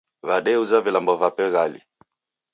[0.27, 1.79] W'adeuza vilambo vape ghali